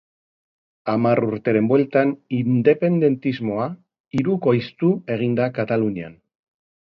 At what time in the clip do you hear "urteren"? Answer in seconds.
1.25-1.67